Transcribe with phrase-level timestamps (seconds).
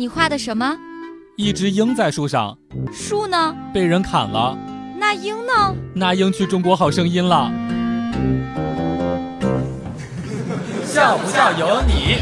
[0.00, 0.74] 你画的什么？
[1.36, 2.56] 一只鹰在树上，
[2.90, 3.54] 树呢？
[3.74, 4.56] 被人砍了。
[4.98, 5.76] 那鹰呢？
[5.94, 7.52] 那鹰去中国好声音了。
[10.86, 12.16] 笑不笑由你。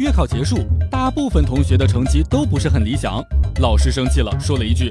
[0.00, 3.22] 月考结束，大部分同学的成绩都不是很理想。
[3.60, 4.90] 老师生气了，说了一句：“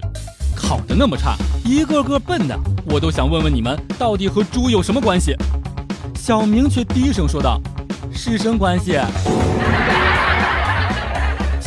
[0.55, 5.36] 考得那么差，一个个笨的，我都想问问你们，到底和猪有什么关系？”
[6.15, 7.59] 小明却低声说道
[8.09, 8.97] ：“师生关系。”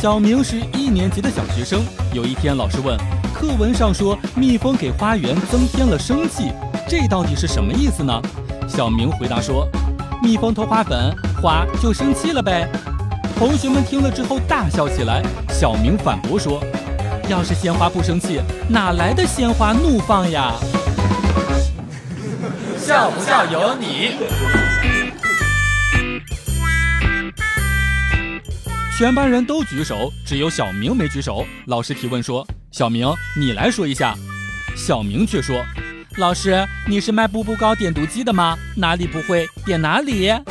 [0.01, 1.83] 小明是一年级的小学生。
[2.13, 2.97] 有一天，老师问
[3.35, 6.53] ：“课文上说蜜蜂给花园增添了生气，
[6.87, 8.13] 这到底是什么意思呢？”
[8.65, 9.67] 小明回答说
[10.23, 12.65] ：“蜜蜂偷花粉，花就生气了呗。”
[13.37, 15.21] 同学们听了之后大笑起来。
[15.49, 16.63] 小明反驳说
[17.27, 18.39] ：“要是鲜花不生气，
[18.69, 20.53] 哪来的鲜花怒放呀？”
[22.79, 24.68] 笑不笑由你。
[28.99, 31.45] 全班人都举手，只有小明没举手。
[31.67, 34.13] 老师提问说：“小明，你来说一下。”
[34.75, 35.65] 小明却说
[36.19, 38.57] ：“老师，你是卖步步高点读机的吗？
[38.75, 40.27] 哪里不会点哪里。”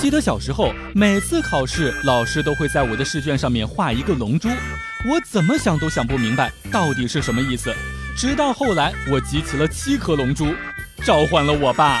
[0.00, 7.70] 记得小时候，每次考试，老师都会在我的试卷上面画一个龙珠，我怎么想都想不明白到底是什么意思。
[8.16, 10.54] 直到后来，我集齐了七颗龙珠，
[11.04, 12.00] 召唤了我爸。